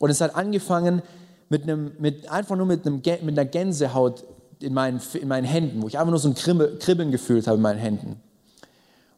[0.00, 1.00] Und es hat angefangen
[1.48, 4.24] mit einem, mit, einfach nur mit, einem, mit einer Gänsehaut
[4.58, 7.62] in meinen, in meinen Händen, wo ich einfach nur so ein Kribbeln gefühlt habe in
[7.62, 8.20] meinen Händen.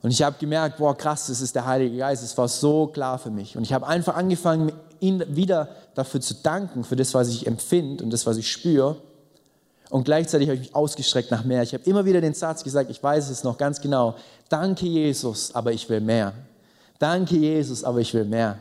[0.03, 2.23] Und ich habe gemerkt, boah, krass, das ist der Heilige Geist.
[2.23, 3.57] Es war so klar für mich.
[3.57, 8.05] Und ich habe einfach angefangen, ihn wieder dafür zu danken, für das, was ich empfinde
[8.05, 8.97] und das, was ich spüre.
[9.91, 11.63] Und gleichzeitig habe ich mich ausgestreckt nach mehr.
[11.63, 14.15] Ich habe immer wieder den Satz gesagt, ich weiß es noch ganz genau.
[14.49, 16.33] Danke, Jesus, aber ich will mehr.
[16.99, 18.59] Danke, Jesus, aber ich will mehr.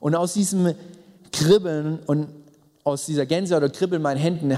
[0.00, 0.74] Und aus diesem
[1.32, 2.28] Kribbeln und
[2.84, 4.56] aus dieser Gänse oder Kribbeln in meinen Händen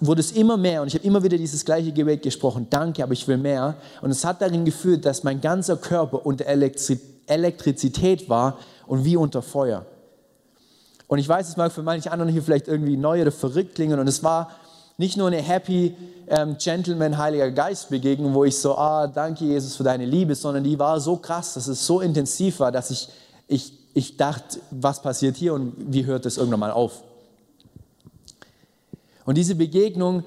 [0.00, 3.14] wurde es immer mehr und ich habe immer wieder dieses gleiche Gebet gesprochen, danke, aber
[3.14, 3.76] ich will mehr.
[4.02, 9.40] Und es hat darin geführt, dass mein ganzer Körper unter Elektrizität war und wie unter
[9.40, 9.86] Feuer.
[11.12, 14.00] Und ich weiß, es mag für manche anderen hier vielleicht irgendwie neu oder verrückt klingen
[14.00, 14.50] und es war
[14.96, 15.94] nicht nur eine happy
[16.26, 20.64] ähm, Gentleman Heiliger Geist Begegnung, wo ich so, ah, danke Jesus für deine Liebe, sondern
[20.64, 23.10] die war so krass, dass es so intensiv war, dass ich,
[23.46, 27.02] ich, ich dachte, was passiert hier und wie hört das irgendwann mal auf?
[29.26, 30.24] Und diese Begegnung,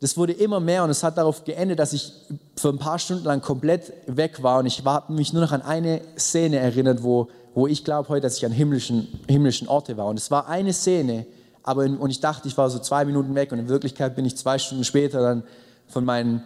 [0.00, 2.12] das wurde immer mehr und es hat darauf geendet, dass ich
[2.54, 5.62] für ein paar Stunden lang komplett weg war und ich habe mich nur noch an
[5.62, 10.06] eine Szene erinnert, wo, wo ich glaube heute, dass ich an himmlischen, himmlischen Orte war.
[10.06, 11.26] Und es war eine Szene,
[11.64, 14.24] aber in, und ich dachte, ich war so zwei Minuten weg und in Wirklichkeit bin
[14.24, 15.42] ich zwei Stunden später dann
[15.88, 16.44] von meinen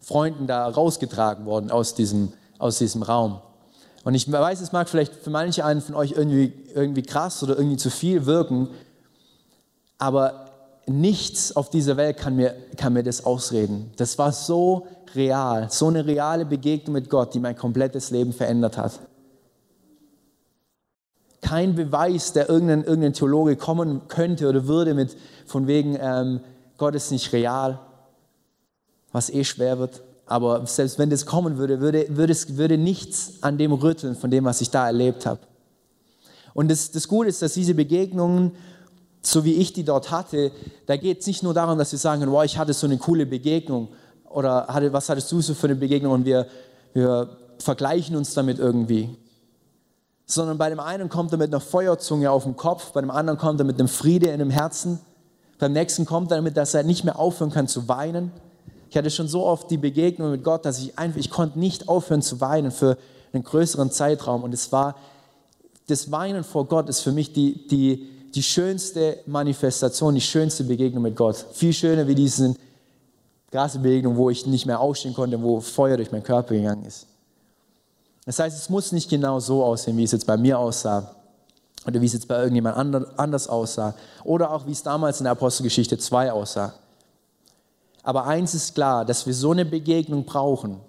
[0.00, 3.40] Freunden da rausgetragen worden aus diesem, aus diesem Raum.
[4.04, 7.56] Und ich weiß, es mag vielleicht für manche einen von euch irgendwie, irgendwie krass oder
[7.56, 8.68] irgendwie zu viel wirken,
[9.98, 10.50] aber
[10.86, 13.90] nichts auf dieser Welt kann mir, kann mir das ausreden.
[13.96, 14.86] Das war so
[15.16, 19.00] real, so eine reale Begegnung mit Gott, die mein komplettes Leben verändert hat.
[21.44, 25.14] Kein Beweis, der irgendein, irgendein Theologe kommen könnte oder würde mit
[25.46, 26.40] von wegen, ähm,
[26.78, 27.78] Gott ist nicht real,
[29.12, 30.02] was eh schwer wird.
[30.26, 34.30] Aber selbst wenn das kommen würde, würde, würde, es, würde nichts an dem rütteln, von
[34.30, 35.40] dem, was ich da erlebt habe.
[36.54, 38.52] Und das, das Gute ist, dass diese Begegnungen
[39.26, 40.52] so wie ich die dort hatte,
[40.86, 43.26] da geht es nicht nur darum, dass wir sagen, wow, ich hatte so eine coole
[43.26, 43.88] Begegnung
[44.28, 46.46] oder hatte, was hattest du so für eine Begegnung und wir,
[46.92, 49.16] wir vergleichen uns damit irgendwie.
[50.26, 53.38] Sondern bei dem einen kommt er mit einer Feuerzunge auf dem Kopf, bei dem anderen
[53.38, 55.00] kommt er mit einem Friede in dem Herzen,
[55.58, 58.32] beim nächsten kommt er damit, dass er nicht mehr aufhören kann zu weinen.
[58.90, 61.88] Ich hatte schon so oft die Begegnung mit Gott, dass ich einfach, ich konnte nicht
[61.88, 62.96] aufhören zu weinen für
[63.32, 64.44] einen größeren Zeitraum.
[64.44, 64.96] Und es war,
[65.88, 71.02] das Weinen vor Gott ist für mich die, die, die schönste Manifestation, die schönste Begegnung
[71.02, 71.44] mit Gott.
[71.52, 72.54] Viel schöner wie diese
[73.50, 77.06] krasse Begegnung, wo ich nicht mehr aufstehen konnte, wo Feuer durch meinen Körper gegangen ist.
[78.26, 81.14] Das heißt, es muss nicht genau so aussehen, wie es jetzt bei mir aussah
[81.86, 82.76] oder wie es jetzt bei irgendjemand
[83.18, 86.74] anders aussah oder auch wie es damals in der Apostelgeschichte 2 aussah.
[88.02, 90.80] Aber eins ist klar, dass wir so eine Begegnung brauchen,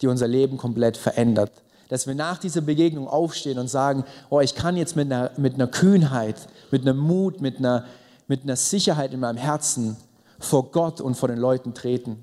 [0.00, 1.52] die unser Leben komplett verändert
[1.88, 5.54] dass wir nach dieser Begegnung aufstehen und sagen, oh, ich kann jetzt mit einer, mit
[5.54, 7.84] einer Kühnheit, mit einem Mut, mit einer,
[8.26, 9.96] mit einer Sicherheit in meinem Herzen
[10.38, 12.22] vor Gott und vor den Leuten treten.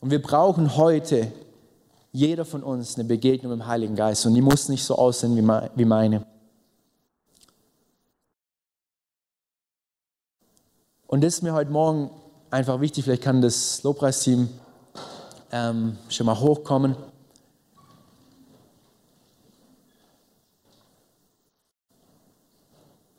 [0.00, 1.30] Und wir brauchen heute,
[2.14, 4.24] jeder von uns, eine Begegnung mit dem Heiligen Geist.
[4.24, 5.36] Und die muss nicht so aussehen
[5.74, 6.24] wie meine.
[11.08, 12.10] Und das ist mir heute Morgen
[12.50, 13.04] einfach wichtig.
[13.04, 14.48] Vielleicht kann das Lobpreisteam
[15.50, 16.96] ähm, schon mal hochkommen.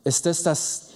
[0.06, 0.90] ist das, dass,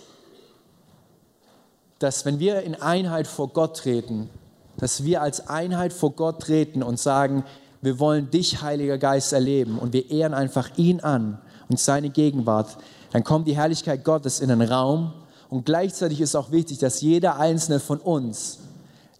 [1.97, 4.29] dass wenn wir in Einheit vor Gott treten,
[4.77, 7.43] dass wir als Einheit vor Gott treten und sagen,
[7.81, 11.39] wir wollen dich, Heiliger Geist, erleben und wir ehren einfach ihn an
[11.69, 12.77] und seine Gegenwart,
[13.11, 15.13] dann kommt die Herrlichkeit Gottes in den Raum
[15.49, 18.59] und gleichzeitig ist auch wichtig, dass jeder einzelne von uns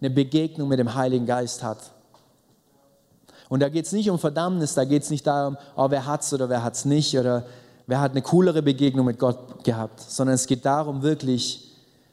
[0.00, 1.78] eine Begegnung mit dem Heiligen Geist hat.
[3.48, 6.32] Und da geht es nicht um Verdammnis, da geht es nicht darum, oh, wer es
[6.32, 7.44] oder wer hat es nicht oder
[7.86, 11.68] wer hat eine coolere Begegnung mit Gott gehabt, sondern es geht darum, wirklich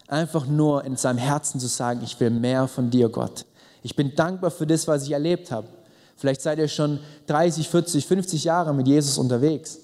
[0.08, 3.46] einfach nur in seinem Herzen zu sagen, ich will mehr von dir, Gott.
[3.84, 5.68] Ich bin dankbar für das, was ich erlebt habe.
[6.18, 9.80] Vielleicht seid ihr schon 30, 40, 50 Jahre mit Jesus unterwegs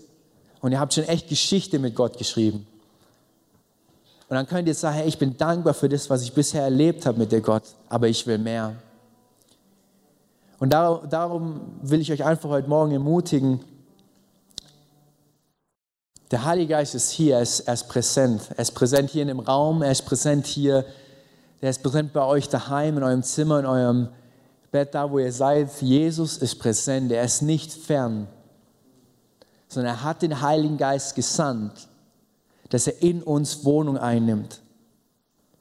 [0.61, 2.65] und ihr habt schon echt Geschichte mit Gott geschrieben.
[4.29, 7.05] Und dann könnt ihr sagen, hey, ich bin dankbar für das, was ich bisher erlebt
[7.05, 8.75] habe mit dir Gott, aber ich will mehr.
[10.59, 13.59] Und darum will ich euch einfach heute Morgen ermutigen,
[16.31, 18.41] der Heilige Geist ist hier, er ist, er ist präsent.
[18.55, 20.83] Er ist präsent hier in dem Raum, er ist präsent hier,
[21.61, 24.07] er ist präsent bei euch daheim, in eurem Zimmer, in eurem
[24.73, 25.69] Bett, da wo ihr seid.
[25.81, 28.27] Jesus ist präsent, er ist nicht fern,
[29.67, 31.87] sondern er hat den Heiligen Geist gesandt,
[32.69, 34.61] dass er in uns Wohnung einnimmt,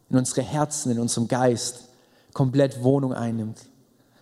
[0.09, 1.91] in unsere Herzen, in unserem Geist
[2.33, 3.59] komplett Wohnung einnimmt.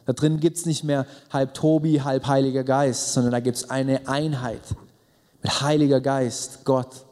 [0.06, 3.70] Da drin gibt es nicht mehr halb Tobi, halb Heiliger Geist, sondern da gibt es
[3.70, 4.62] eine Einheit
[5.40, 7.06] mit Heiliger Geist, Gott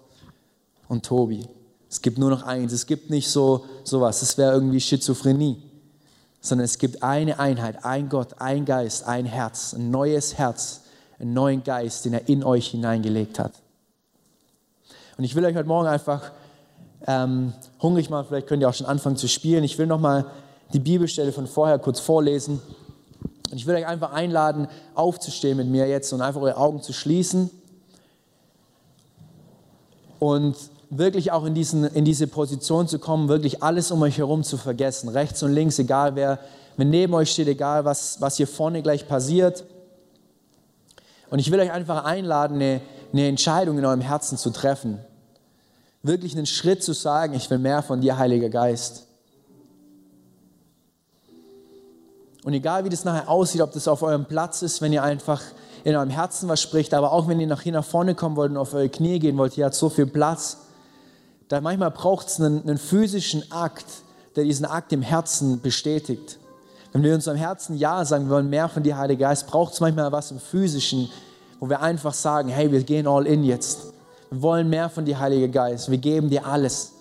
[0.89, 1.49] und Tobi.
[1.89, 2.73] Es gibt nur noch eins.
[2.73, 4.19] Es gibt nicht so sowas.
[4.19, 5.63] Das wäre irgendwie Schizophrenie.
[6.41, 10.83] Sondern es gibt eine Einheit, ein Gott, ein Geist, ein Herz, ein neues Herz,
[11.19, 13.53] einen neuen Geist, den er in euch hineingelegt hat.
[15.17, 16.31] Und ich will euch heute Morgen einfach
[17.07, 18.27] ähm, hungrig machen.
[18.29, 19.65] Vielleicht könnt ihr auch schon anfangen zu spielen.
[19.65, 20.27] Ich will nochmal
[20.73, 22.61] die Bibelstelle von vorher kurz vorlesen.
[23.51, 26.93] Und ich will euch einfach einladen, aufzustehen mit mir jetzt und einfach eure Augen zu
[26.93, 27.51] schließen
[30.19, 30.57] und
[30.91, 34.57] wirklich auch in, diesen, in diese Position zu kommen, wirklich alles um euch herum zu
[34.57, 36.39] vergessen, rechts und links, egal wer,
[36.77, 39.65] wenn neben euch steht, egal was, was hier vorne gleich passiert.
[41.31, 42.81] Und ich will euch einfach einladen, eine,
[43.13, 44.99] eine Entscheidung in eurem Herzen zu treffen.
[46.03, 49.07] Wirklich einen Schritt zu sagen, ich will mehr von dir, Heiliger Geist.
[52.45, 55.43] Und egal wie das nachher aussieht, ob das auf eurem Platz ist, wenn ihr einfach
[55.85, 58.53] in eurem Herzen was spricht, aber auch wenn ihr nach hier nach vorne kommen wollt
[58.53, 60.68] und auf eure Knie gehen wollt, ihr habt so viel Platz.
[61.49, 63.87] Da manchmal braucht es einen, einen physischen Akt,
[64.37, 66.39] der diesen Akt im Herzen bestätigt.
[66.93, 69.75] Wenn wir uns am Herzen Ja sagen, wir wollen mehr von dir, Heiliger Geist, braucht
[69.75, 71.11] es manchmal was im Physischen,
[71.61, 73.93] wo wir einfach sagen, hey, wir gehen all in jetzt.
[74.31, 75.91] Wir wollen mehr von dir, Heiliger Geist.
[75.91, 76.93] Wir geben dir alles.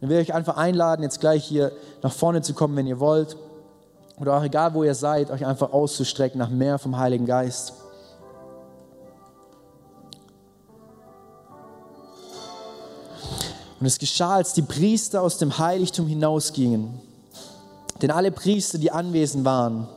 [0.00, 3.00] Und ich will euch einfach einladen, jetzt gleich hier nach vorne zu kommen, wenn ihr
[3.00, 3.36] wollt
[4.18, 7.74] oder auch egal, wo ihr seid, euch einfach auszustrecken nach mehr vom Heiligen Geist.
[13.82, 17.00] Und es geschah, als die Priester aus dem Heiligtum hinausgingen.
[18.00, 19.88] Denn alle Priester, die anwesend waren,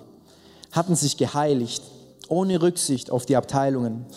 [0.71, 1.84] hatten sich geheiligt,
[2.28, 4.08] ohne Rücksicht auf die Abteilungen.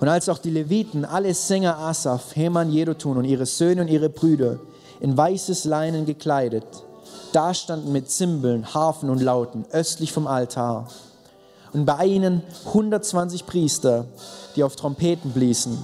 [0.00, 4.10] Und als auch die Leviten, alle Sänger Asaf, Heman, Jedotun und ihre Söhne und ihre
[4.10, 4.58] Brüder
[5.00, 6.66] in weißes Leinen gekleidet,
[7.32, 10.88] dastanden mit Zimbeln, Harfen und Lauten östlich vom Altar.
[11.72, 14.04] Und bei ihnen 120 Priester,
[14.56, 15.78] die auf Trompeten bliesen.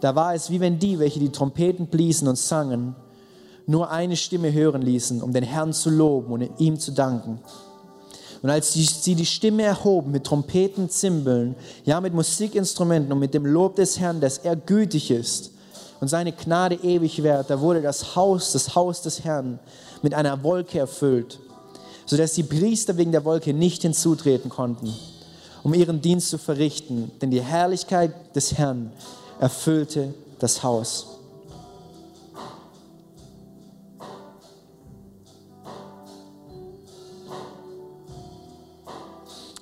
[0.00, 2.94] Da war es wie wenn die, welche die Trompeten bliesen und sangen,
[3.66, 7.38] nur eine Stimme hören ließen, um den Herrn zu loben und ihm zu danken.
[8.42, 13.44] Und als sie die Stimme erhoben mit Trompeten, Zimbeln, ja mit Musikinstrumenten und mit dem
[13.44, 15.52] Lob des Herrn, dass er gütig ist
[16.00, 19.58] und seine Gnade ewig währt, da wurde das Haus, das Haus des Herrn,
[20.02, 21.38] mit einer Wolke erfüllt,
[22.06, 24.94] sodass die Priester wegen der Wolke nicht hinzutreten konnten,
[25.62, 28.90] um ihren Dienst zu verrichten, denn die Herrlichkeit des Herrn
[29.40, 31.06] erfüllte das Haus.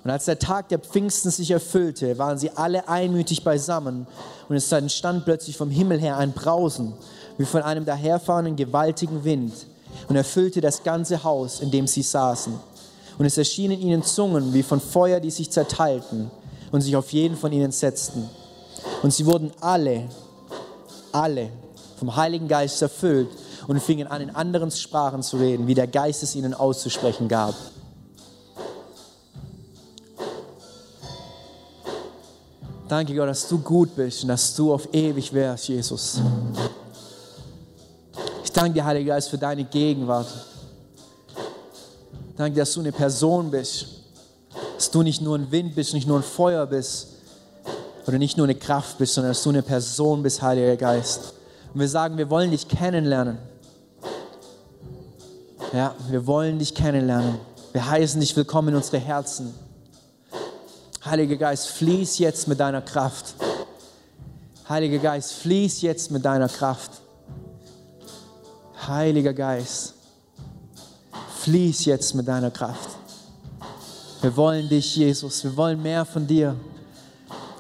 [0.05, 4.07] Und als der Tag der Pfingsten sich erfüllte, waren sie alle einmütig beisammen
[4.49, 6.95] und es entstand plötzlich vom Himmel her ein Brausen,
[7.37, 9.53] wie von einem daherfahrenden gewaltigen Wind
[10.09, 12.59] und erfüllte das ganze Haus, in dem sie saßen.
[13.19, 16.31] Und es erschienen ihnen Zungen wie von Feuer, die sich zerteilten
[16.73, 18.29] und sich auf jeden von ihnen setzten.
[19.03, 20.09] Und sie wurden alle,
[21.13, 21.51] alle
[21.99, 23.29] vom Heiligen Geist erfüllt
[23.67, 27.55] und fingen an, in anderen Sprachen zu reden, wie der Geist es ihnen auszusprechen gab.
[32.89, 36.21] Danke Gott, dass du gut bist und dass du auf ewig wärst, Jesus
[38.59, 40.27] danke dir, Heiliger Geist, für deine Gegenwart.
[42.37, 43.87] Danke, dass du eine Person bist.
[44.75, 47.09] Dass du nicht nur ein Wind bist, nicht nur ein Feuer bist.
[48.09, 51.35] Oder nicht nur eine Kraft bist, sondern dass du eine Person bist, Heiliger Geist.
[51.75, 53.37] Und wir sagen, wir wollen dich kennenlernen.
[55.75, 57.39] Ja, wir wollen dich kennenlernen.
[57.73, 59.53] Wir heißen dich willkommen in unsere Herzen.
[61.05, 63.35] Heiliger Geist, fließ jetzt mit deiner Kraft.
[64.67, 66.93] Heiliger Geist, fließ jetzt mit deiner Kraft.
[68.87, 69.93] Heiliger Geist,
[71.43, 72.89] fließ jetzt mit deiner Kraft.
[74.23, 75.45] Wir wollen dich, Jesus.
[75.45, 76.57] Wir wollen mehr von dir.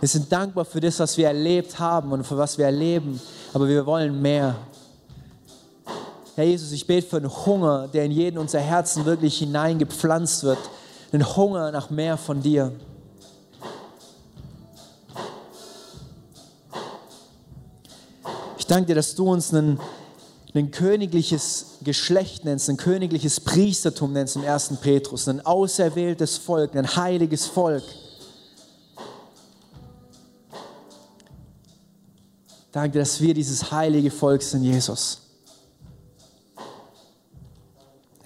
[0.01, 3.20] Wir sind dankbar für das, was wir erlebt haben und für was wir erleben,
[3.53, 4.55] aber wir wollen mehr.
[6.36, 10.59] Herr Jesus, ich bete für einen Hunger, der in jeden unserer Herzen wirklich hineingepflanzt wird.
[11.11, 12.70] Einen Hunger nach mehr von dir.
[18.57, 19.80] Ich danke dir, dass du uns ein,
[20.55, 24.74] ein königliches Geschlecht nennst, ein königliches Priestertum nennst im 1.
[24.80, 27.82] Petrus, ein auserwähltes Volk, ein heiliges Volk.
[32.72, 35.22] Danke, dass wir dieses heilige Volk sind, Jesus.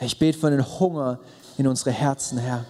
[0.01, 1.21] Ich bete für einen Hunger
[1.57, 2.65] in unsere Herzen, Herr.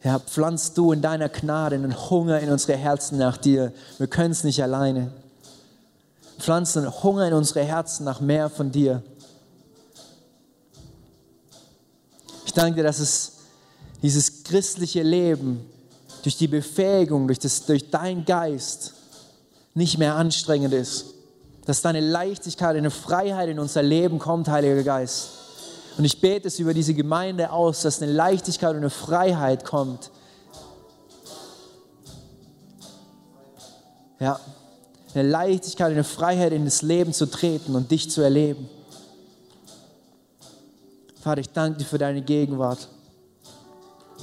[0.00, 3.72] Herr, pflanzt du in deiner Gnade einen Hunger in unsere Herzen nach dir.
[3.98, 5.12] Wir können es nicht alleine.
[6.38, 9.02] Pflanzt einen Hunger in unsere Herzen nach mehr von dir.
[12.44, 13.32] Ich danke dir, dass es
[14.02, 15.71] dieses christliche Leben
[16.22, 18.94] durch die Befähigung, durch, das, durch deinen Geist
[19.74, 21.12] nicht mehr anstrengend ist
[21.64, 25.30] dass deine Leichtigkeit, eine Freiheit in unser Leben kommt, Heiliger Geist.
[25.96, 30.10] Und ich bete es über diese Gemeinde aus, dass eine Leichtigkeit und eine Freiheit kommt.
[34.18, 34.40] Ja,
[35.14, 38.68] eine Leichtigkeit, und eine Freiheit in das Leben zu treten und dich zu erleben.
[41.20, 42.88] Vater, ich danke dir für deine Gegenwart.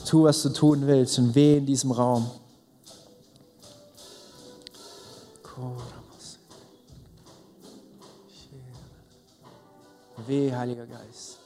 [0.10, 2.28] Tu, was du tun willst und weh in diesem Raum.
[10.26, 11.39] Weh, Heiliger Geist.